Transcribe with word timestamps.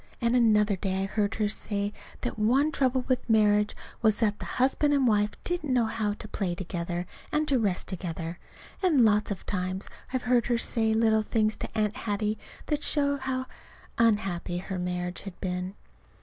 And 0.19 0.35
another 0.35 0.75
day 0.75 1.03
I 1.03 1.05
heard 1.05 1.35
her 1.35 1.47
say 1.47 1.93
that 2.21 2.39
one 2.39 2.71
trouble 2.71 3.05
with 3.07 3.29
marriage 3.29 3.75
was 4.01 4.17
that 4.19 4.39
the 4.39 4.45
husband 4.57 4.95
and 4.95 5.05
wife 5.07 5.29
didn't 5.43 5.71
know 5.71 5.85
how 5.85 6.13
to 6.13 6.27
play 6.27 6.55
together 6.55 7.05
and 7.31 7.47
to 7.47 7.59
rest 7.59 7.89
together. 7.89 8.39
And 8.81 9.05
lots 9.05 9.29
of 9.29 9.45
times 9.45 9.89
I've 10.11 10.23
heard 10.23 10.47
her 10.47 10.57
say 10.57 10.95
little 10.95 11.21
things 11.21 11.55
to 11.57 11.77
Aunt 11.77 11.95
Hattie 11.95 12.39
that 12.65 12.83
showed 12.83 13.19
how 13.19 13.45
unhappy 13.99 14.57
her 14.57 14.79
marriage 14.79 15.21
had 15.21 15.39
been. 15.39 15.75